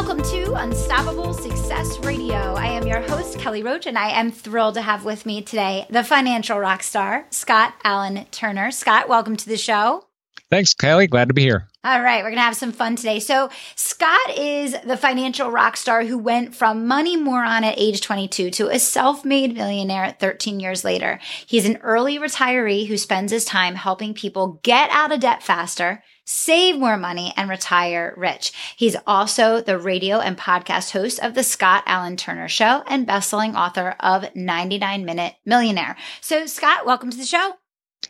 [0.00, 2.34] Welcome to Unstoppable Success Radio.
[2.34, 5.84] I am your host, Kelly Roach, and I am thrilled to have with me today
[5.90, 8.70] the financial rock star, Scott Alan Turner.
[8.70, 10.06] Scott, welcome to the show.
[10.50, 11.06] Thanks, Kelly.
[11.06, 11.68] Glad to be here.
[11.84, 13.20] All right, we're going to have some fun today.
[13.20, 18.50] So, Scott is the financial rock star who went from money moron at age 22
[18.50, 21.20] to a self made millionaire at 13 years later.
[21.46, 26.02] He's an early retiree who spends his time helping people get out of debt faster
[26.30, 28.52] save more money, and retire rich.
[28.76, 33.56] He's also the radio and podcast host of the Scott Alan Turner Show and bestselling
[33.56, 35.96] author of 99 Minute Millionaire.
[36.20, 37.54] So, Scott, welcome to the show.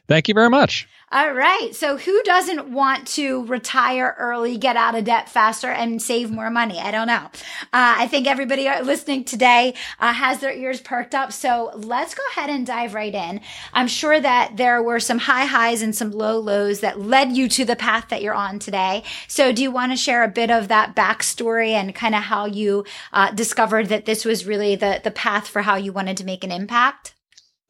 [0.07, 0.87] Thank you very much.
[1.13, 1.75] All right.
[1.75, 6.51] So, who doesn't want to retire early, get out of debt faster, and save more
[6.51, 6.79] money?
[6.79, 7.25] I don't know.
[7.73, 11.33] Uh, I think everybody listening today uh, has their ears perked up.
[11.33, 13.41] So, let's go ahead and dive right in.
[13.73, 17.49] I'm sure that there were some high highs and some low lows that led you
[17.49, 19.03] to the path that you're on today.
[19.27, 22.47] So, do you want to share a bit of that backstory and kind of how
[22.47, 26.25] you uh, discovered that this was really the, the path for how you wanted to
[26.25, 27.15] make an impact?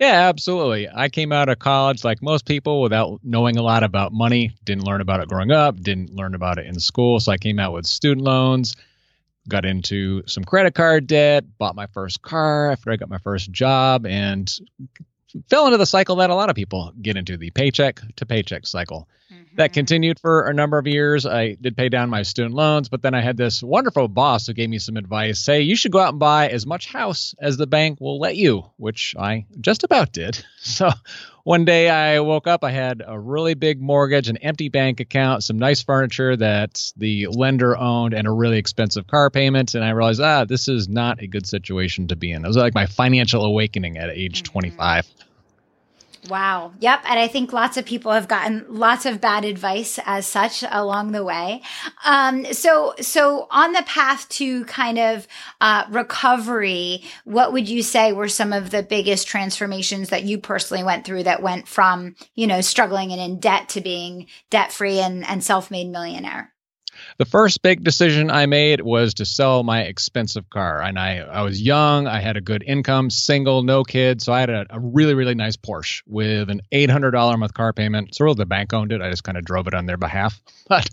[0.00, 0.88] Yeah, absolutely.
[0.88, 4.50] I came out of college like most people without knowing a lot about money.
[4.64, 7.20] Didn't learn about it growing up, didn't learn about it in school.
[7.20, 8.76] So I came out with student loans,
[9.46, 13.52] got into some credit card debt, bought my first car after I got my first
[13.52, 14.50] job, and
[15.48, 18.66] fell into the cycle that a lot of people get into the paycheck to paycheck
[18.66, 19.08] cycle.
[19.32, 19.56] Mm-hmm.
[19.56, 21.26] That continued for a number of years.
[21.26, 24.54] I did pay down my student loans, but then I had this wonderful boss who
[24.54, 25.40] gave me some advice.
[25.40, 28.36] Say, you should go out and buy as much house as the bank will let
[28.36, 30.44] you, which I just about did.
[30.62, 30.90] So
[31.50, 35.42] one day I woke up, I had a really big mortgage, an empty bank account,
[35.42, 39.74] some nice furniture that the lender owned, and a really expensive car payment.
[39.74, 42.44] And I realized, ah, this is not a good situation to be in.
[42.44, 44.52] It was like my financial awakening at age mm-hmm.
[44.52, 45.08] 25.
[46.28, 46.72] Wow.
[46.80, 47.00] Yep.
[47.06, 51.12] And I think lots of people have gotten lots of bad advice as such along
[51.12, 51.62] the way.
[52.04, 55.26] Um, so, so on the path to kind of
[55.60, 60.84] uh, recovery, what would you say were some of the biggest transformations that you personally
[60.84, 65.00] went through that went from, you know, struggling and in debt to being debt free
[65.00, 66.52] and, and self made millionaire?
[67.18, 70.82] The first big decision I made was to sell my expensive car.
[70.82, 74.24] And I, I was young, I had a good income, single, no kids.
[74.24, 77.72] So I had a, a really, really nice Porsche with an $800 a month car
[77.72, 78.14] payment.
[78.14, 79.02] So really the bank owned it.
[79.02, 80.40] I just kind of drove it on their behalf.
[80.70, 80.88] But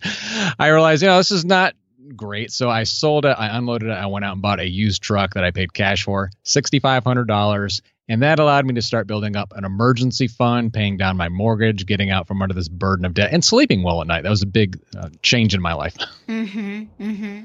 [0.57, 1.75] I realized, you know, this is not
[2.16, 2.51] great.
[2.51, 5.35] So I sold it, I unloaded it, I went out and bought a used truck
[5.35, 7.81] that I paid cash for, $6,500.
[8.09, 11.85] And that allowed me to start building up an emergency fund, paying down my mortgage,
[11.85, 14.23] getting out from under this burden of debt, and sleeping well at night.
[14.23, 15.95] That was a big uh, change in my life.
[16.28, 17.44] Mm-hmm, mm-hmm.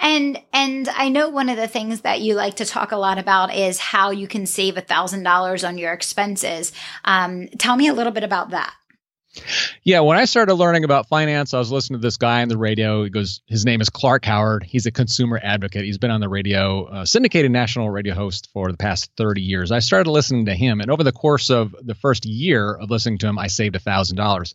[0.00, 3.18] And and I know one of the things that you like to talk a lot
[3.18, 6.72] about is how you can save a thousand dollars on your expenses.
[7.04, 8.74] Um, tell me a little bit about that.
[9.82, 12.58] Yeah, when I started learning about finance, I was listening to this guy on the
[12.58, 13.04] radio.
[13.04, 14.62] He goes, his name is Clark Howard.
[14.62, 15.84] He's a consumer advocate.
[15.84, 19.72] He's been on the radio, uh, syndicated national radio host for the past 30 years.
[19.72, 23.18] I started listening to him, and over the course of the first year of listening
[23.18, 24.54] to him, I saved $1,000.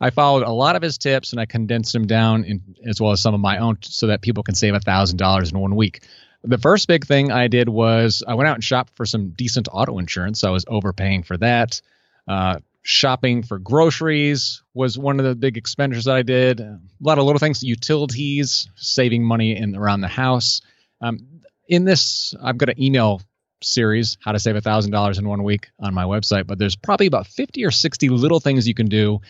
[0.00, 3.12] I followed a lot of his tips and I condensed them down in, as well
[3.12, 6.02] as some of my own so that people can save $1,000 in one week.
[6.42, 9.68] The first big thing I did was I went out and shopped for some decent
[9.70, 10.42] auto insurance.
[10.42, 11.82] I was overpaying for that.
[12.26, 16.60] Uh, shopping for groceries was one of the big expenditures that I did.
[16.60, 20.62] A lot of little things, utilities, saving money in around the house.
[21.00, 23.22] Um, in this, I've got an email
[23.62, 26.46] series, how to save a thousand dollars in one week on my website.
[26.46, 29.20] But there's probably about 50 or 60 little things you can do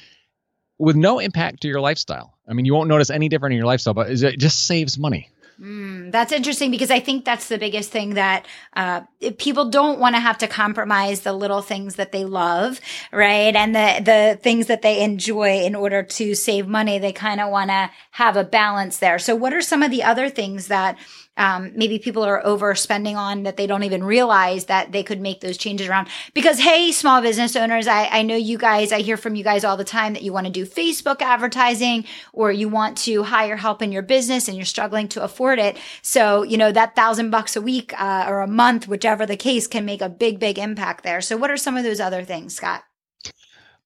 [0.79, 2.39] with no impact to your lifestyle.
[2.49, 5.31] I mean, you won't notice any different in your lifestyle, but it just saves money.
[5.61, 9.03] Mm, that's interesting because I think that's the biggest thing that uh,
[9.37, 12.81] people don't want to have to compromise the little things that they love,
[13.13, 13.55] right?
[13.55, 16.99] And the the things that they enjoy in order to save money.
[16.99, 19.19] They kind of want to have a balance there.
[19.19, 20.97] So, what are some of the other things that
[21.41, 25.41] um, maybe people are overspending on that they don't even realize that they could make
[25.41, 26.09] those changes around.
[26.35, 29.65] Because, hey, small business owners, I, I know you guys, I hear from you guys
[29.65, 32.05] all the time that you want to do Facebook advertising
[32.35, 35.79] or you want to hire help in your business and you're struggling to afford it.
[36.03, 39.67] So, you know, that thousand bucks a week uh, or a month, whichever the case,
[39.67, 41.23] can make a big, big impact there.
[41.23, 42.85] So, what are some of those other things, Scott?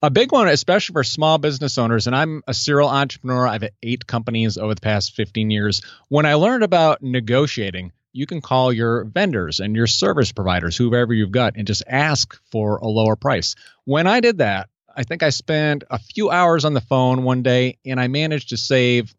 [0.05, 3.47] A big one, especially for small business owners, and I'm a serial entrepreneur.
[3.47, 5.81] I've had eight companies over the past 15 years.
[6.11, 11.15] When I learned about negotiating, you can call your vendors and your service providers, whoever
[11.15, 13.55] you've got, and just ask for a lower price.
[13.85, 17.43] When I did that, I think I spent a few hours on the phone one
[17.43, 19.15] day and I managed to save,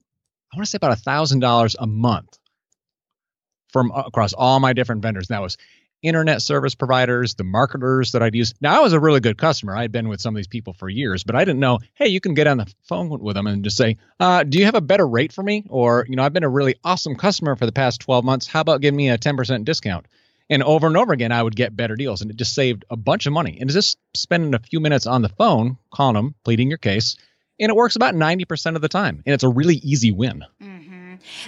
[0.54, 2.38] I want to say about a thousand dollars a month
[3.74, 5.30] from uh, across all my different vendors.
[5.30, 5.58] That was
[6.06, 8.54] internet service providers, the marketers that I'd use.
[8.62, 9.76] Now I was a really good customer.
[9.76, 12.22] I'd been with some of these people for years, but I didn't know, hey, you
[12.22, 14.82] can get on the phone with them and just say, uh, do you have a
[14.82, 15.66] better rate for me?
[15.70, 18.48] Or, you know, I've been a really awesome customer for the past 12 months.
[18.48, 20.06] How about giving me a 10% discount?
[20.50, 22.22] And over and over again, I would get better deals.
[22.22, 23.58] And it just saved a bunch of money.
[23.60, 27.18] And just spending a few minutes on the phone, calling them, pleading your case.
[27.60, 29.24] And it works about 90% of the time.
[29.26, 30.44] And it's a really easy win.
[30.62, 30.75] Mm-hmm.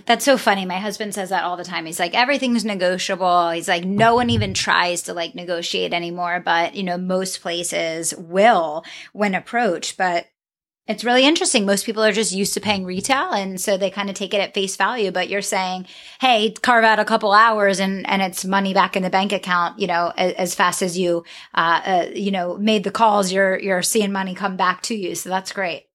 [0.06, 0.66] That's so funny.
[0.66, 1.86] My husband says that all the time.
[1.86, 3.50] He's like, everything's negotiable.
[3.50, 8.14] He's like, no one even tries to like negotiate anymore, but you know, most places
[8.18, 8.84] will
[9.14, 9.98] when approached.
[9.98, 10.28] But
[10.88, 11.66] it's really interesting.
[11.66, 13.32] Most people are just used to paying retail.
[13.32, 15.12] And so they kind of take it at face value.
[15.12, 15.86] But you're saying,
[16.22, 19.80] hey, carve out a couple hours and, and it's money back in the bank account,
[19.80, 23.60] you know, as, as fast as you, uh, uh, you know, made the calls, you're,
[23.60, 25.14] you're seeing money come back to you.
[25.14, 25.87] So that's great.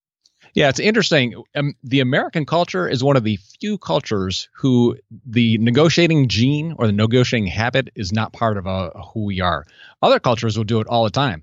[0.55, 1.43] Yeah, it's interesting.
[1.55, 6.87] Um, the American culture is one of the few cultures who the negotiating gene or
[6.87, 9.65] the negotiating habit is not part of uh, who we are.
[10.03, 11.43] Other cultures will do it all the time.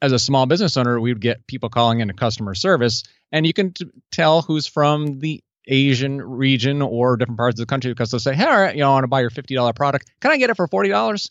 [0.00, 3.02] As a small business owner, we would get people calling into customer service,
[3.32, 7.70] and you can t- tell who's from the Asian region or different parts of the
[7.70, 9.54] country because they'll say, "Hey, all right, you know, I want to buy your fifty
[9.56, 10.08] dollar product.
[10.20, 11.30] Can I get it for forty dollars?"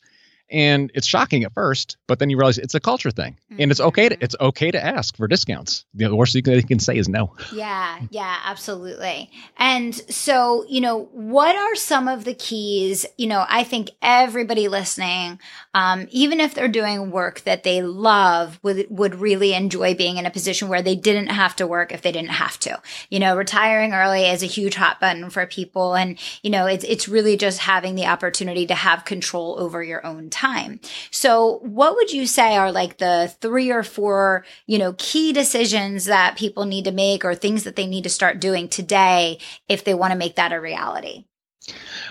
[0.50, 3.38] And it's shocking at first but then you realize it's a culture thing.
[3.52, 3.62] Mm-hmm.
[3.62, 4.24] and it's okay to mm-hmm.
[4.24, 5.86] it's okay to ask for discounts.
[5.94, 7.34] You know, the worst thing they can say is no.
[7.54, 9.30] Yeah yeah absolutely.
[9.58, 13.06] And so you know what are some of the keys?
[13.18, 15.40] You know i think everybody listening
[15.74, 20.26] um, even if they're doing work that they love would would really enjoy being in
[20.26, 22.82] a position where they didn't have to work if they didn't have to.
[23.10, 25.96] You know retiring early is a huge hot button for people.
[25.96, 30.06] And you know it's it's really just having the opportunity to have control over your
[30.06, 30.80] own time.
[31.12, 36.06] So what would you say are like the three or four, you know, key decisions
[36.06, 39.40] that people need to make or things that they need to start doing today
[39.70, 41.24] if they want to make that a reality?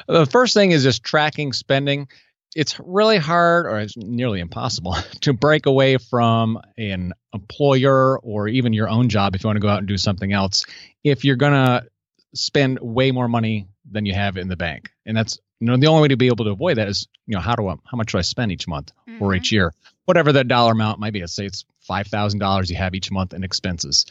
[0.08, 2.08] The first thing is just tracking spending.
[2.56, 8.72] It's really hard or it's nearly impossible to break away from an employer or even
[8.72, 10.64] your own job if you want to go out and do something else
[11.02, 11.86] if you're going to
[12.34, 14.90] spend way more money than you have in the bank.
[15.04, 17.34] And that's you know, the only way to be able to avoid that is, you
[17.34, 19.22] know, how do I, how much do I spend each month mm-hmm.
[19.22, 19.72] or each year,
[20.04, 21.20] whatever that dollar amount might be.
[21.20, 24.06] Let's say it's five thousand dollars you have each month in expenses.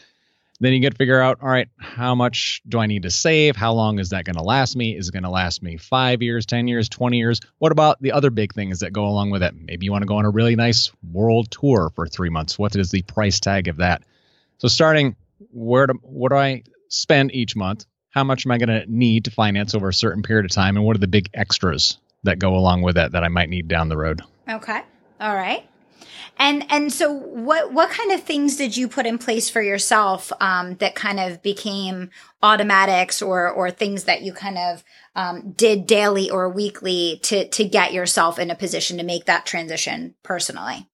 [0.59, 3.55] Then you get to figure out, all right, how much do I need to save?
[3.55, 4.95] How long is that going to last me?
[4.95, 7.39] Is it going to last me five years, ten years, twenty years?
[7.57, 9.53] What about the other big things that go along with it?
[9.59, 12.57] Maybe you want to go on a really nice world tour for three months.
[12.57, 14.03] What is the price tag of that?
[14.59, 15.15] So starting,
[15.51, 17.85] where do what do I spend each month?
[18.13, 20.77] How much am I going to need to finance over a certain period of time,
[20.77, 23.67] and what are the big extras that go along with that that I might need
[23.67, 24.21] down the road.
[24.49, 24.81] Okay.
[25.19, 25.67] All right.
[26.37, 30.31] And and so what what kind of things did you put in place for yourself
[30.41, 32.09] um, that kind of became
[32.41, 34.83] automatics or or things that you kind of
[35.15, 39.45] um, did daily or weekly to to get yourself in a position to make that
[39.45, 40.87] transition personally?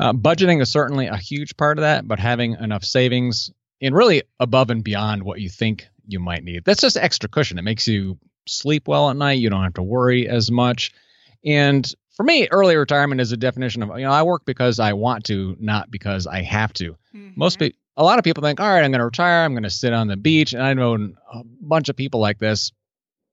[0.00, 4.24] Uh, budgeting is certainly a huge part of that, but having enough savings and really
[4.40, 6.64] above and beyond what you think you might need.
[6.64, 7.58] That's just extra cushion.
[7.58, 9.38] It makes you sleep well at night.
[9.38, 10.92] You don't have to worry as much.
[11.44, 14.92] And for me, early retirement is a definition of you know I work because I
[14.92, 16.92] want to, not because I have to.
[17.14, 17.30] Mm-hmm.
[17.36, 19.44] Most people, a lot of people think, all right, I'm going to retire.
[19.44, 22.38] I'm going to sit on the beach, and I know a bunch of people like
[22.38, 22.72] this,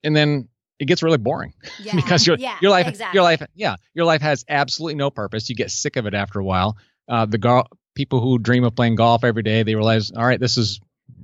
[0.03, 0.49] and then
[0.79, 1.95] it gets really boring yeah.
[1.95, 3.17] because your yeah, your life exactly.
[3.17, 5.49] your life yeah your life has absolutely no purpose.
[5.49, 6.77] You get sick of it after a while.
[7.07, 10.39] Uh, the go- people who dream of playing golf every day, they realize, all right,
[10.39, 10.79] this is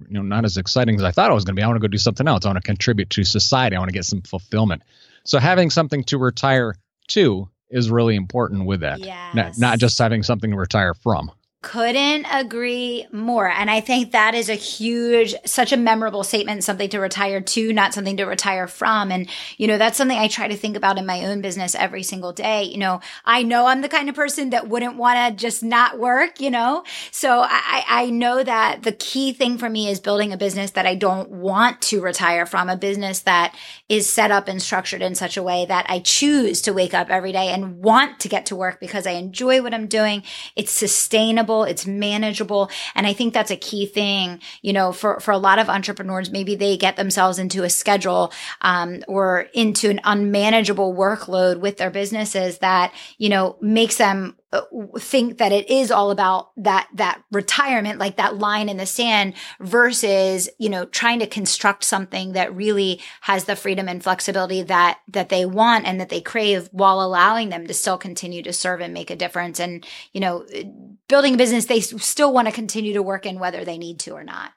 [0.07, 1.63] you know not as exciting as I thought it was going to be.
[1.63, 2.45] I want to go do something else.
[2.45, 3.75] I want to contribute to society.
[3.75, 4.83] I want to get some fulfillment.
[5.23, 6.75] So having something to retire
[7.09, 8.99] to is really important with that.
[8.99, 9.35] Yes.
[9.35, 11.31] Not, not just having something to retire from.
[11.63, 13.49] Couldn't agree more.
[13.49, 17.73] And I think that is a huge, such a memorable statement, something to retire to,
[17.73, 19.11] not something to retire from.
[19.11, 22.03] And, you know, that's something I try to think about in my own business every
[22.03, 22.65] single day.
[22.65, 25.97] You know, I know I'm the kind of person that wouldn't want to just not
[25.97, 26.83] work, you know?
[27.09, 30.85] So I, I know that the key thing for me is building a business that
[30.85, 33.57] I don't want to retire from, a business that
[33.89, 37.09] is set up and structured in such a way that I choose to wake up
[37.09, 40.21] every day and want to get to work because I enjoy what I'm doing.
[40.55, 42.69] It's sustainable it's manageable.
[42.95, 46.31] And I think that's a key thing, you know, for, for a lot of entrepreneurs,
[46.31, 51.91] maybe they get themselves into a schedule, um, or into an unmanageable workload with their
[51.91, 54.61] businesses that, you know, makes them Uh,
[54.97, 59.33] think that it is all about that that retirement like that line in the sand
[59.59, 64.99] versus you know trying to construct something that really has the freedom and flexibility that
[65.09, 68.79] that they want and that they crave while allowing them to still continue to serve
[68.79, 69.59] and make a difference.
[69.59, 70.63] And you know uh,
[71.09, 74.11] building a business they still want to continue to work in whether they need to
[74.11, 74.53] or not.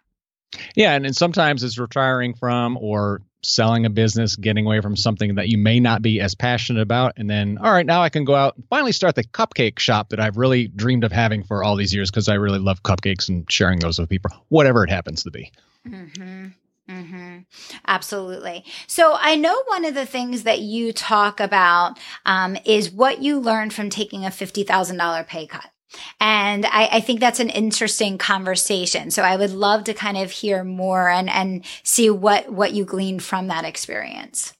[0.76, 5.36] Yeah, and, and sometimes it's retiring from or selling a business, getting away from something
[5.36, 7.14] that you may not be as passionate about.
[7.16, 10.10] And then, all right, now I can go out and finally start the cupcake shop
[10.10, 13.28] that I've really dreamed of having for all these years because I really love cupcakes
[13.28, 15.50] and sharing those with people, whatever it happens to be.
[15.88, 16.48] Mm-hmm.
[16.88, 17.38] Mm-hmm.
[17.86, 18.64] Absolutely.
[18.86, 23.38] So I know one of the things that you talk about um, is what you
[23.38, 25.70] learned from taking a $50,000 pay cut.
[26.20, 29.10] And I, I, think that's an interesting conversation.
[29.10, 32.84] So I would love to kind of hear more and, and see what, what you
[32.84, 34.52] gleaned from that experience.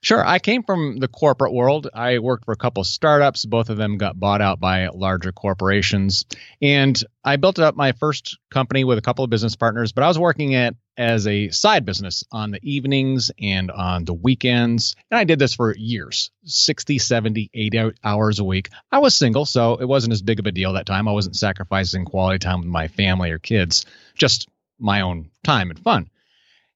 [0.00, 0.24] Sure.
[0.24, 1.88] I came from the corporate world.
[1.92, 3.44] I worked for a couple of startups.
[3.44, 6.24] Both of them got bought out by larger corporations.
[6.62, 10.08] And I built up my first company with a couple of business partners, but I
[10.08, 14.96] was working at as a side business on the evenings and on the weekends.
[15.10, 18.70] And I did this for years 60, 70, 80 hours a week.
[18.90, 21.08] I was single, so it wasn't as big of a deal that time.
[21.08, 23.84] I wasn't sacrificing quality time with my family or kids,
[24.14, 24.48] just
[24.78, 26.10] my own time and fun.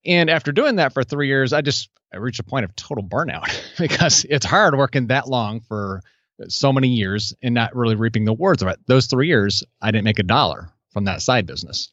[0.04, 3.04] And after doing that for three years, I just I reached a point of total
[3.04, 3.48] burnout
[3.78, 6.02] because it's hard working that long for
[6.48, 8.78] so many years and not really reaping the rewards of it.
[8.86, 11.90] Those three years, I didn't make a dollar from that side business.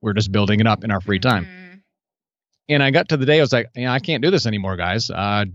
[0.00, 1.44] We're just building it up in our free time.
[1.44, 1.74] Mm-hmm.
[2.70, 4.76] And I got to the day I was like, yeah, I can't do this anymore,
[4.76, 5.10] guys.
[5.10, 5.46] Uh,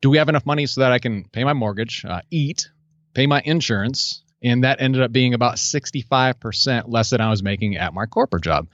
[0.00, 2.70] do we have enough money so that I can pay my mortgage, uh, eat,
[3.12, 4.22] pay my insurance?
[4.42, 8.44] And that ended up being about 65% less than I was making at my corporate
[8.44, 8.68] job.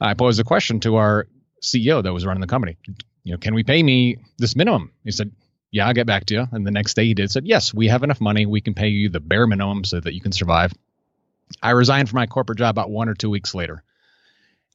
[0.00, 1.26] I posed a question to our
[1.62, 2.76] CEO that was running the company
[3.24, 4.92] you know, can we pay me this minimum?
[5.04, 5.32] He said,
[5.70, 6.46] yeah, I'll get back to you.
[6.50, 8.46] And the next day he did said, yes, we have enough money.
[8.46, 10.72] We can pay you the bare minimum so that you can survive.
[11.62, 13.82] I resigned from my corporate job about one or two weeks later.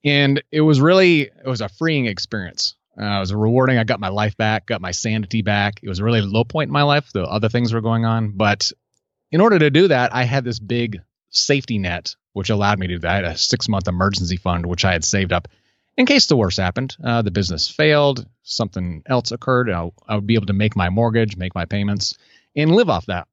[0.04, 2.76] And it was really, it was a freeing experience.
[3.00, 3.78] Uh, it was rewarding.
[3.78, 5.80] I got my life back, got my sanity back.
[5.84, 7.12] It was a really low point in my life.
[7.14, 8.32] The other things were going on.
[8.32, 8.72] But
[9.32, 12.96] in order to do that, I had this big safety net, which allowed me to
[12.96, 13.12] do that.
[13.12, 15.48] I had a six month emergency fund, which I had saved up
[15.98, 20.28] in case the worst happened, uh, the business failed, something else occurred, I, I would
[20.28, 22.16] be able to make my mortgage, make my payments,
[22.56, 23.28] and live off that.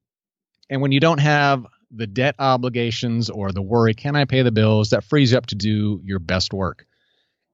[0.69, 1.65] And when you don't have
[1.95, 4.89] the debt obligations or the worry, can I pay the bills?
[4.89, 6.85] That frees you up to do your best work.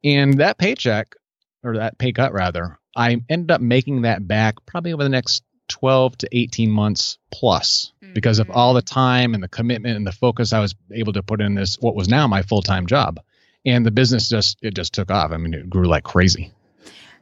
[0.04, 1.16] And that paycheck,
[1.64, 5.44] or that pay cut rather, I ended up making that back probably over the next
[5.70, 8.14] 12 to 18 months plus mm-hmm.
[8.14, 11.24] because of all the time and the commitment and the focus I was able to
[11.24, 13.20] put in this, what was now my full time job
[13.66, 15.32] and the business just it just took off.
[15.32, 16.52] I mean, it grew like crazy.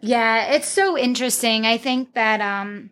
[0.02, 1.66] Yeah, it's so interesting.
[1.66, 2.92] I think that um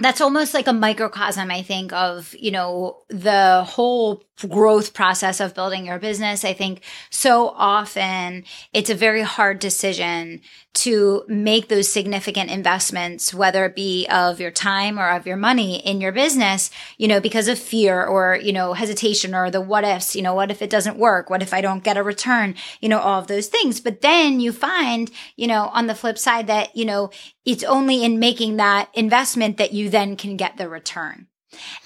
[0.00, 5.54] that's almost like a microcosm i think of you know the whole growth process of
[5.54, 6.44] building your business.
[6.44, 10.42] I think so often it's a very hard decision
[10.74, 15.84] to make those significant investments whether it be of your time or of your money
[15.84, 19.82] in your business you know because of fear or you know hesitation or the what
[19.82, 21.30] ifs you know what if it doesn't work?
[21.30, 22.54] What if i don't get a return?
[22.80, 23.80] You know all of those things.
[23.80, 27.10] But then you find you know on the flip side that you know
[27.44, 31.26] it's only in making that investment that you then can get the return.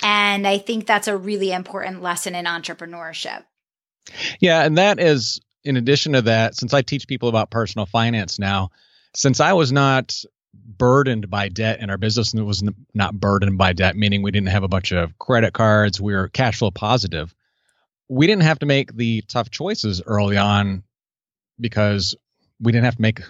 [0.02, 3.44] And I think that's a really important lesson in entrepreneurship.
[4.40, 4.64] Yeah.
[4.64, 8.71] And that is, in addition to that, since I teach people about personal finance now,
[9.14, 10.14] since I was not
[10.54, 12.62] burdened by debt and our business and it was
[12.94, 16.28] not burdened by debt, meaning we didn't have a bunch of credit cards, we were
[16.28, 17.35] cash flow positive,
[18.09, 20.82] we didn't have to make the tough choices early on
[21.61, 22.14] because
[22.61, 23.21] we didn't have to make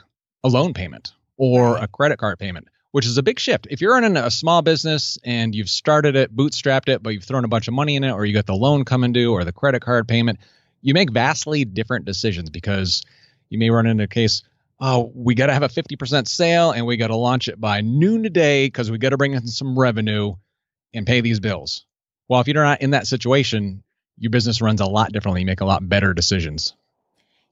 [0.43, 3.67] a loan payment or a credit card payment, which is a big shift.
[3.71, 7.45] If you're in a small business and you've started it, bootstrapped it, but you've thrown
[7.45, 9.53] a bunch of money in it, or you got the loan coming due or the
[9.53, 10.39] credit card payment,
[10.83, 13.03] you make vastly different decisions because
[13.49, 14.43] you may run into a case,
[14.79, 17.81] oh, we got to have a 50% sale and we got to launch it by
[17.81, 20.35] noon today because we got to bring in some revenue
[20.93, 21.87] and pay these bills.
[22.29, 23.83] Well, if you're not in that situation,
[24.19, 25.41] your business runs a lot differently.
[25.41, 26.75] You make a lot better decisions.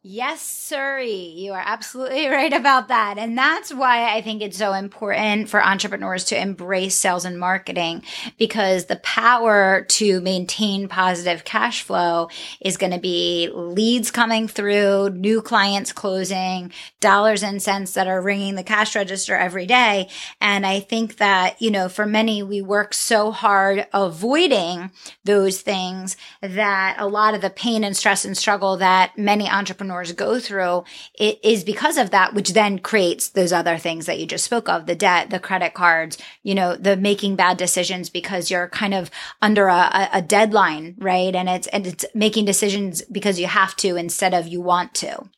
[0.02, 1.34] Yes, sirree.
[1.36, 3.18] You are absolutely right about that.
[3.18, 8.02] And that's why I think it's so important for entrepreneurs to embrace sales and marketing
[8.38, 12.30] because the power to maintain positive cash flow
[12.62, 18.22] is going to be leads coming through, new clients closing, dollars and cents that are
[18.22, 20.08] ringing the cash register every day.
[20.40, 24.92] And I think that, you know, for many, we work so hard avoiding
[25.24, 29.89] those things that a lot of the pain and stress and struggle that many entrepreneurs
[29.90, 30.84] entrepreneurs go through
[31.18, 34.68] it is because of that, which then creates those other things that you just spoke
[34.68, 38.94] of, the debt, the credit cards, you know, the making bad decisions because you're kind
[38.94, 39.10] of
[39.42, 41.34] under a, a deadline, right?
[41.34, 45.28] And it's, and it's making decisions because you have to instead of you want to.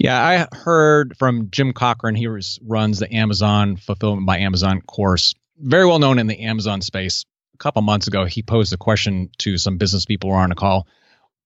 [0.00, 2.16] Yeah, I heard from Jim Cockrum.
[2.16, 6.80] He was, runs the Amazon Fulfillment by Amazon course, very well known in the Amazon
[6.80, 7.24] space.
[7.54, 10.50] A couple months ago, he posed a question to some business people who were on
[10.50, 10.88] a call,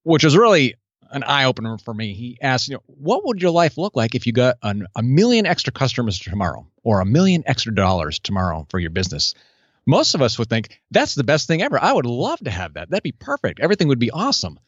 [0.05, 0.75] which was really
[1.11, 2.15] an eye opener for me.
[2.15, 5.03] He asked, you know, what would your life look like if you got an, a
[5.03, 9.35] million extra customers tomorrow or a million extra dollars tomorrow for your business?
[9.87, 11.83] Most of us would think that's the best thing ever.
[11.83, 12.91] I would love to have that.
[12.91, 13.61] That'd be perfect.
[13.61, 14.59] Everything would be awesome.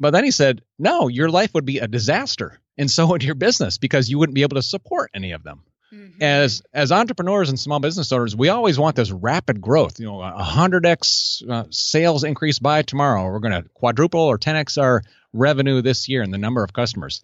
[0.00, 2.58] But then he said, no, your life would be a disaster.
[2.76, 5.62] And so would your business because you wouldn't be able to support any of them.
[5.92, 6.22] Mm-hmm.
[6.22, 9.98] As as entrepreneurs and small business owners, we always want this rapid growth.
[9.98, 13.24] You know, a hundred x uh, sales increase by tomorrow.
[13.24, 16.72] We're going to quadruple or ten x our revenue this year and the number of
[16.72, 17.22] customers.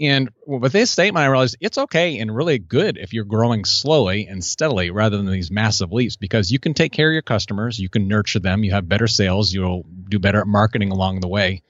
[0.00, 4.26] And with this statement, I realized it's okay and really good if you're growing slowly
[4.26, 7.78] and steadily rather than these massive leaps because you can take care of your customers,
[7.78, 11.28] you can nurture them, you have better sales, you'll do better at marketing along the
[11.28, 11.62] way.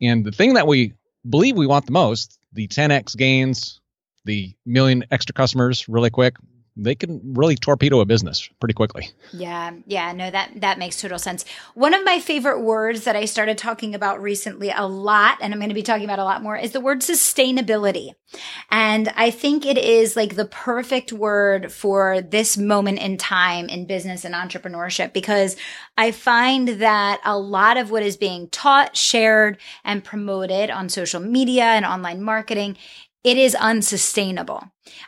[0.00, 0.92] And the thing that we
[1.28, 3.80] believe we want the most, the 10x gains,
[4.26, 6.36] the million extra customers really quick,
[6.82, 9.10] they can really torpedo a business pretty quickly.
[9.32, 11.44] Yeah, yeah, no, that that makes total sense.
[11.74, 15.60] One of my favorite words that I started talking about recently a lot, and I'm
[15.60, 18.10] going to be talking about a lot more, is the word sustainability.
[18.70, 23.86] And I think it is like the perfect word for this moment in time in
[23.86, 25.56] business and entrepreneurship because
[25.98, 31.20] I find that a lot of what is being taught, shared, and promoted on social
[31.20, 32.76] media and online marketing
[33.22, 34.62] it is unsustainable.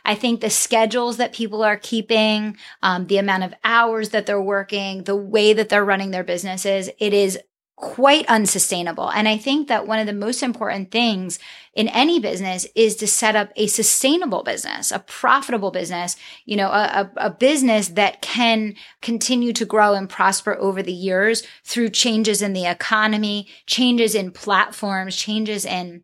[0.05, 4.41] I think the schedules that people are keeping, um, the amount of hours that they're
[4.41, 7.39] working, the way that they're running their businesses, it is
[7.75, 9.09] quite unsustainable.
[9.09, 11.39] And I think that one of the most important things
[11.73, 16.15] in any business is to set up a sustainable business, a profitable business,
[16.45, 20.93] you know, a, a, a business that can continue to grow and prosper over the
[20.93, 26.03] years through changes in the economy, changes in platforms, changes in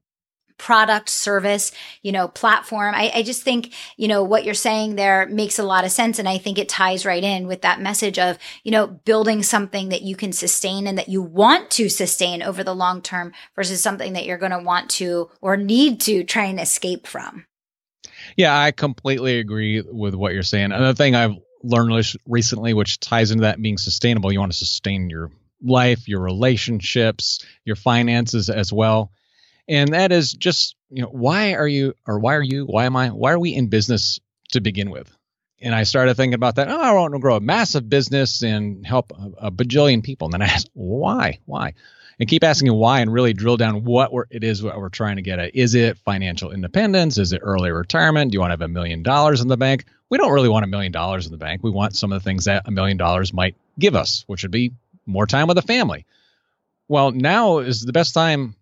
[0.60, 1.72] product, service,
[2.04, 2.94] you know, platform.
[2.94, 6.20] I, I, just think, you know, what you're saying there makes a lot of sense.
[6.20, 9.90] And I think it ties right in with that message of, you know, building something
[9.90, 13.82] that you can sustain and that you want to sustain over the long term versus
[13.82, 17.46] something that you're going to want to or need to try and escape from.
[18.36, 20.66] Yeah, I completely agree with what you're saying.
[20.66, 25.10] Another thing I've learned recently, which ties into that being sustainable, you want to sustain
[25.10, 29.12] your life, your relationships, your finances as well
[29.70, 32.98] and that is just you know why are you or why are you why am
[32.98, 34.20] i why are we in business
[34.52, 35.16] to begin with?
[35.62, 38.86] And i started thinking about that oh i want to grow a massive business and
[38.86, 40.26] help a, a bajillion people.
[40.26, 41.40] And then i asked why?
[41.46, 41.74] Why?
[42.20, 45.22] And keep asking why and really drill down what it is what we're trying to
[45.22, 45.56] get at.
[45.56, 47.18] Is it financial independence?
[47.18, 48.32] Is it early retirement?
[48.32, 49.86] Do you want to have a million dollars in the bank?
[50.10, 51.64] We don't really want a million dollars in the bank.
[51.64, 54.52] We want some of the things that a million dollars might give us which would
[54.52, 54.74] be
[55.06, 56.06] more time with the family.
[56.90, 58.56] Well now is the best time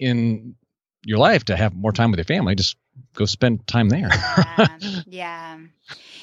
[0.00, 0.56] in
[1.04, 2.76] your life to have more time with your family, just
[3.14, 4.08] go spend time there.
[4.10, 4.68] yeah,
[5.06, 5.58] yeah.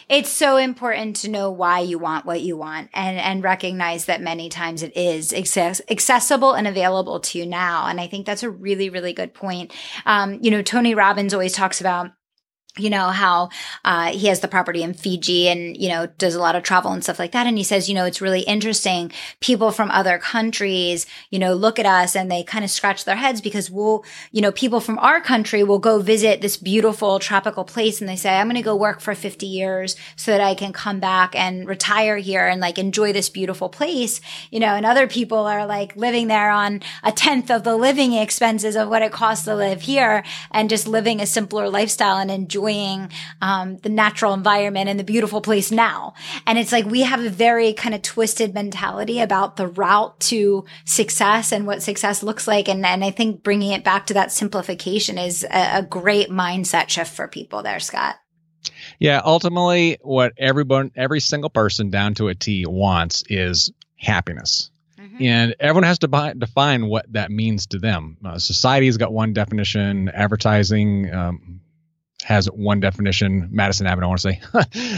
[0.10, 4.22] It's so important to know why you want what you want and, and recognize that
[4.22, 7.88] many times it is access- accessible and available to you now.
[7.88, 9.74] And I think that's a really, really good point.
[10.06, 12.12] Um, you know, Tony Robbins always talks about
[12.80, 13.50] you know how
[13.86, 16.92] uh, he has the property in Fiji and you know does a lot of travel
[16.92, 17.48] and stuff like that.
[17.48, 19.12] And he says you know it's really interesting.
[19.40, 23.16] People from other countries you know look at us and they kind of scratch their
[23.16, 27.64] heads because we'll you know people from our country will go visit this beautiful tropical
[27.64, 30.56] place and they say I'm going to go work for 50 years so that I
[30.56, 34.22] can come back and retire here and like enjoy this beautiful place.
[34.52, 38.14] You know and other people are like living there on a tenth of the living
[38.14, 42.32] expenses of what it costs to live here and just living a simpler lifestyle and
[42.32, 42.67] enjoying
[43.42, 46.14] um, the natural environment and the beautiful place now.
[46.46, 50.66] And it's like we have a very kind of twisted mentality about the route to
[50.86, 52.68] success and what success looks like.
[52.68, 56.90] And, and I think bringing it back to that simplification is a, a great mindset
[56.90, 58.16] shift for people there, Scott.
[59.00, 64.72] Yeah, ultimately, what everyone, every single person down to a T wants is happiness.
[65.00, 65.24] Mm-hmm.
[65.24, 68.18] And everyone has to buy, define what that means to them.
[68.26, 71.62] Uh, society's got one definition, advertising, um,
[72.28, 73.48] has one definition.
[73.52, 74.42] Madison Avenue, I want to say,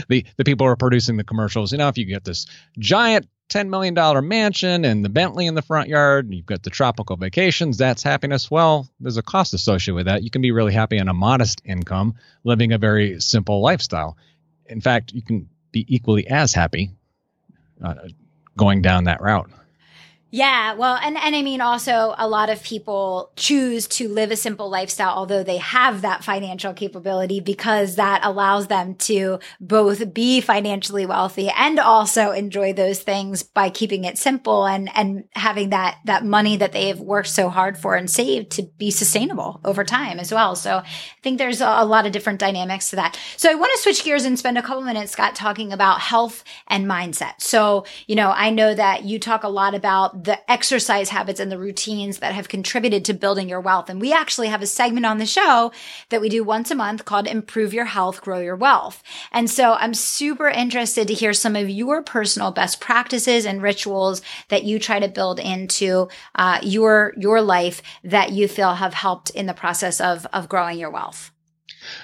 [0.09, 1.71] the the people who are producing the commercials.
[1.71, 2.47] You know, if you get this
[2.79, 6.63] giant ten million dollar mansion and the Bentley in the front yard, and you've got
[6.63, 8.49] the tropical vacations, that's happiness.
[8.49, 10.23] Well, there's a cost associated with that.
[10.23, 14.17] You can be really happy on a modest income, living a very simple lifestyle.
[14.65, 16.89] In fact, you can be equally as happy
[17.83, 17.93] uh,
[18.57, 19.51] going down that route.
[20.31, 24.35] Yeah, well, and and I mean also a lot of people choose to live a
[24.35, 30.39] simple lifestyle although they have that financial capability because that allows them to both be
[30.41, 35.97] financially wealthy and also enjoy those things by keeping it simple and and having that
[36.05, 40.19] that money that they've worked so hard for and saved to be sustainable over time
[40.19, 40.55] as well.
[40.55, 40.87] So I
[41.23, 43.17] think there's a, lot of different dynamics to that.
[43.35, 46.43] So I want to switch gears and spend a couple minutes Scott talking about health
[46.67, 47.41] and mindset.
[47.41, 51.51] So, you know, I know that you talk a lot about the exercise habits and
[51.51, 53.89] the routines that have contributed to building your wealth.
[53.89, 55.71] And we actually have a segment on the show
[56.09, 59.01] that we do once a month called Improve Your Health, Grow Your Wealth.
[59.31, 64.21] And so I'm super interested to hear some of your personal best practices and rituals
[64.49, 69.29] that you try to build into uh, your your life that you feel have helped
[69.29, 71.31] in the process of of growing your wealth.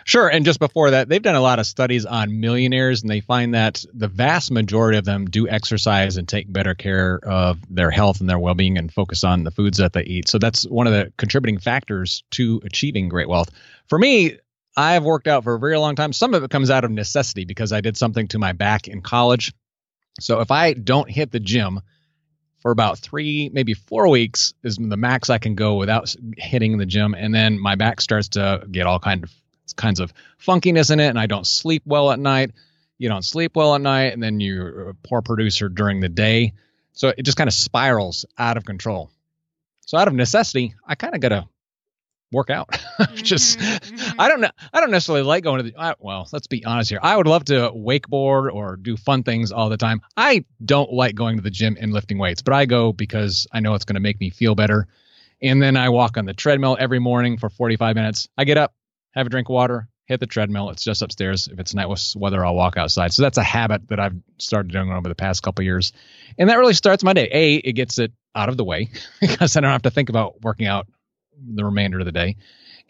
[0.03, 0.27] Sure.
[0.27, 3.53] And just before that, they've done a lot of studies on millionaires, and they find
[3.53, 8.19] that the vast majority of them do exercise and take better care of their health
[8.19, 10.29] and their well being and focus on the foods that they eat.
[10.29, 13.49] So that's one of the contributing factors to achieving great wealth.
[13.87, 14.37] For me,
[14.77, 16.13] I've worked out for a very long time.
[16.13, 19.01] Some of it comes out of necessity because I did something to my back in
[19.01, 19.53] college.
[20.19, 21.81] So if I don't hit the gym,
[22.65, 26.87] for about three, maybe four weeks is the max I can go without hitting the
[26.87, 29.31] gym, and then my back starts to get all kind of
[29.75, 32.51] kinds of funkiness in it, and I don't sleep well at night.
[32.97, 36.53] You don't sleep well at night, and then you're a poor producer during the day.
[36.93, 39.11] So it just kind of spirals out of control.
[39.81, 41.47] So out of necessity, I kind of got to
[42.31, 42.77] work out.
[43.15, 44.21] just mm-hmm, mm-hmm.
[44.21, 44.49] I don't know.
[44.73, 45.77] I don't necessarily like going to the.
[45.77, 46.99] I, well, let's be honest here.
[47.01, 50.01] I would love to wakeboard or do fun things all the time.
[50.15, 53.59] I don't like going to the gym and lifting weights, but I go because I
[53.59, 54.87] know it's going to make me feel better.
[55.41, 58.29] And then I walk on the treadmill every morning for 45 minutes.
[58.37, 58.73] I get up,
[59.15, 60.69] have a drink of water, hit the treadmill.
[60.69, 61.47] It's just upstairs.
[61.51, 63.13] If it's nice weather, I'll walk outside.
[63.13, 65.93] So that's a habit that I've started doing over the past couple years,
[66.37, 67.29] and that really starts my day.
[67.31, 68.89] A, it gets it out of the way
[69.21, 70.87] because I don't have to think about working out
[71.37, 72.37] the remainder of the day,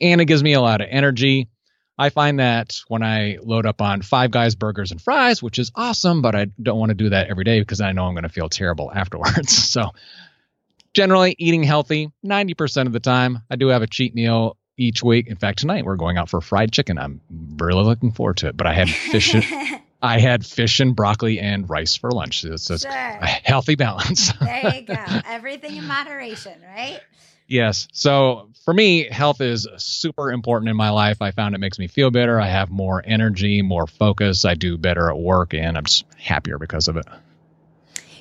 [0.02, 1.50] and it gives me a lot of energy.
[1.98, 5.72] I find that when I load up on Five Guys burgers and fries, which is
[5.76, 8.24] awesome, but I don't want to do that every day because I know I'm going
[8.24, 9.58] to feel terrible afterwards.
[9.58, 9.92] so
[10.94, 13.40] generally eating healthy 90% of the time.
[13.50, 15.28] I do have a cheat meal each week.
[15.28, 16.98] In fact, tonight we're going out for fried chicken.
[16.98, 17.22] I'm
[17.58, 18.58] really looking forward to it.
[18.58, 19.34] But I had fish.
[19.34, 22.44] And, I had fish and broccoli and rice for lunch.
[22.44, 22.92] It's, it's sure.
[22.92, 24.32] a healthy balance.
[24.40, 24.96] there you go.
[25.26, 27.00] Everything in moderation, right?
[27.48, 27.88] Yes.
[27.92, 31.22] So for me, health is super important in my life.
[31.22, 32.40] I found it makes me feel better.
[32.40, 34.46] I have more energy, more focus.
[34.46, 37.06] I do better at work, and I'm just happier because of it.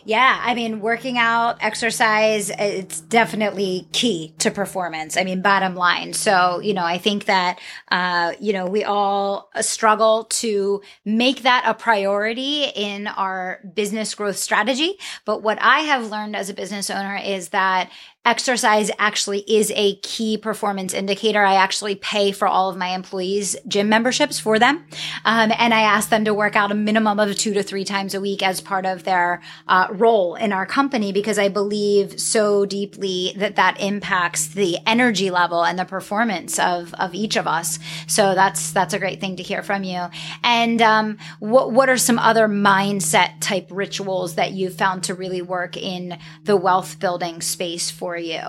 [0.07, 5.17] Yeah, I mean, working out, exercise, it's definitely key to performance.
[5.17, 6.13] I mean, bottom line.
[6.13, 7.59] So, you know, I think that,
[7.91, 14.37] uh, you know, we all struggle to make that a priority in our business growth
[14.37, 14.99] strategy.
[15.25, 17.91] But what I have learned as a business owner is that
[18.25, 21.45] exercise actually is a key performance indicator.
[21.45, 24.85] I actually pay for all of my employees gym memberships for them.
[25.27, 28.15] Um, and I ask them to work out a minimum of two to three times
[28.15, 32.65] a week as part of their uh, role in our company because I believe so
[32.65, 37.79] deeply that that impacts the energy level and the performance of, of each of us.
[38.07, 40.07] So that's, that's a great thing to hear from you.
[40.43, 45.43] And, um, what, what are some other mindset type rituals that you've found to really
[45.43, 48.41] work in the wealth building space for for you?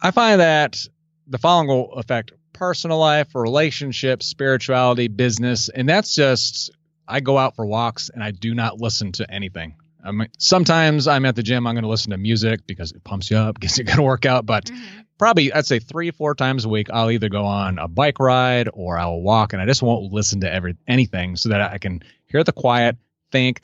[0.00, 0.86] I find that
[1.26, 6.70] the following will affect personal life, relationships, spirituality, business, and that's just
[7.08, 9.74] I go out for walks and I do not listen to anything.
[10.04, 13.02] I mean, sometimes I'm at the gym, I'm going to listen to music because it
[13.02, 14.46] pumps you up, gets you a good workout.
[14.46, 15.00] But mm-hmm.
[15.18, 18.68] probably, I'd say three, four times a week, I'll either go on a bike ride
[18.72, 22.04] or I'll walk, and I just won't listen to every anything so that I can
[22.26, 22.96] hear the quiet,
[23.32, 23.62] think,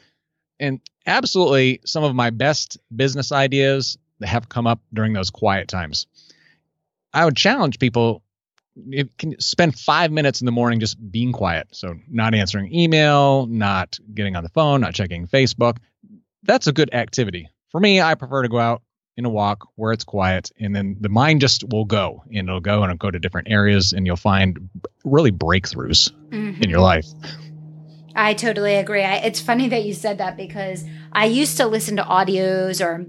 [0.58, 6.06] and absolutely some of my best business ideas have come up during those quiet times.
[7.12, 8.22] I would challenge people
[9.18, 11.68] can spend five minutes in the morning just being quiet.
[11.72, 15.78] So not answering email, not getting on the phone, not checking Facebook.
[16.42, 17.48] That's a good activity.
[17.70, 18.83] For me, I prefer to go out
[19.16, 22.61] in a walk where it's quiet and then the mind just will go and it'll
[22.61, 24.70] go and it'll go to different areas and you'll find
[25.04, 26.62] really breakthroughs mm-hmm.
[26.62, 27.06] in your life.
[28.14, 29.02] I totally agree.
[29.02, 33.06] I, it's funny that you said that because I used to listen to audios or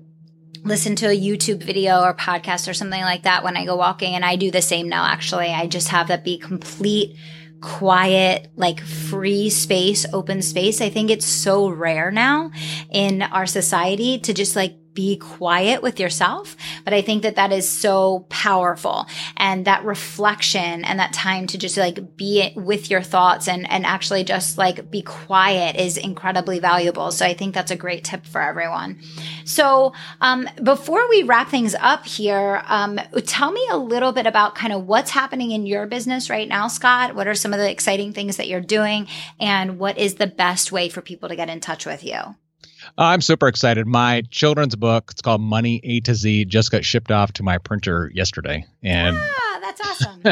[0.64, 4.16] listen to a YouTube video or podcast or something like that when I go walking.
[4.16, 5.48] And I do the same now, actually.
[5.48, 7.18] I just have that be complete,
[7.62, 10.82] quiet, like free space, open space.
[10.82, 12.52] I think it's so rare now
[12.92, 16.56] in our society to just like be quiet with yourself.
[16.84, 21.58] But I think that that is so powerful and that reflection and that time to
[21.58, 26.60] just like be with your thoughts and, and actually just like be quiet is incredibly
[26.60, 27.12] valuable.
[27.12, 29.00] So I think that's a great tip for everyone.
[29.46, 34.56] So, um, before we wrap things up here, um, tell me a little bit about
[34.56, 37.16] kind of what's happening in your business right now, Scott.
[37.16, 39.08] What are some of the exciting things that you're doing
[39.40, 42.36] and what is the best way for people to get in touch with you?
[42.98, 43.88] I'm super excited.
[43.88, 47.58] My children's book, it's called Money A to Z, just got shipped off to my
[47.58, 48.66] printer yesterday.
[48.84, 50.24] And ah, that's awesome.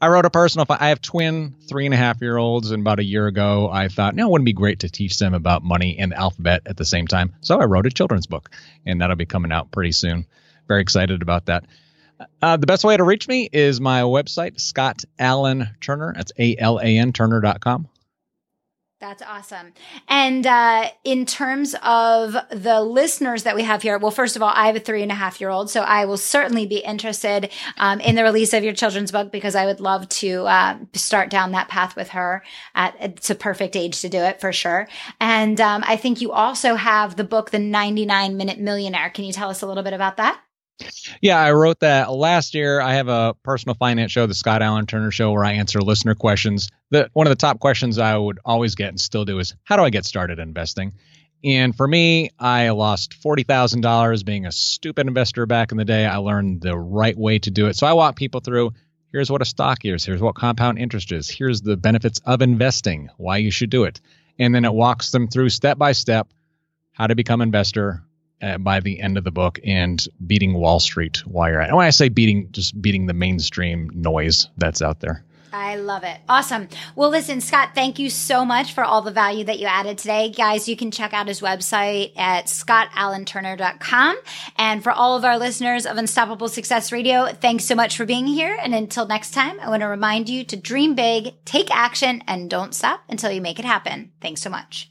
[0.00, 2.70] I wrote a personal, I have twin three and a half year olds.
[2.70, 5.34] And about a year ago, I thought, no, it wouldn't be great to teach them
[5.34, 7.34] about money and the alphabet at the same time.
[7.40, 8.50] So I wrote a children's book,
[8.84, 10.26] and that'll be coming out pretty soon.
[10.68, 11.64] Very excited about that.
[12.40, 16.14] Uh, the best way to reach me is my website, Scott Alan Turner.
[16.16, 17.88] That's A L A N Turner.com.
[18.98, 19.74] That's awesome.
[20.08, 24.52] And uh, in terms of the listeners that we have here, well, first of all,
[24.54, 27.52] I have a three and a half year old, so I will certainly be interested
[27.76, 31.28] um, in the release of your children's book because I would love to uh, start
[31.28, 32.42] down that path with her.
[32.74, 34.88] At, it's a perfect age to do it for sure.
[35.20, 39.10] And um, I think you also have the book, The 99 Minute Millionaire.
[39.10, 40.40] Can you tell us a little bit about that?
[41.22, 42.80] Yeah, I wrote that last year.
[42.80, 46.14] I have a personal finance show, the Scott Alan Turner Show, where I answer listener
[46.14, 46.68] questions.
[46.90, 49.76] The one of the top questions I would always get and still do is, "How
[49.76, 50.92] do I get started investing?"
[51.42, 55.84] And for me, I lost forty thousand dollars being a stupid investor back in the
[55.84, 56.04] day.
[56.04, 57.76] I learned the right way to do it.
[57.76, 58.72] So I walk people through.
[59.12, 60.04] Here's what a stock is.
[60.04, 61.30] Here's what compound interest is.
[61.30, 63.08] Here's the benefits of investing.
[63.16, 64.00] Why you should do it.
[64.38, 66.28] And then it walks them through step by step
[66.92, 68.02] how to become investor,
[68.42, 71.74] uh, by the end of the book and beating Wall Street while you're at.
[71.74, 75.24] When I say beating, just beating the mainstream noise that's out there.
[75.56, 76.18] I love it.
[76.28, 76.68] Awesome.
[76.96, 80.30] Well, listen, Scott, thank you so much for all the value that you added today.
[80.30, 84.18] Guys, you can check out his website at scottalanturner.com.
[84.56, 88.26] And for all of our listeners of Unstoppable Success Radio, thanks so much for being
[88.26, 88.56] here.
[88.60, 92.50] And until next time, I want to remind you to dream big, take action, and
[92.50, 94.12] don't stop until you make it happen.
[94.20, 94.90] Thanks so much.